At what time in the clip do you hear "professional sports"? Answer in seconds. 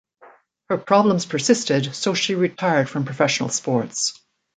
3.05-4.19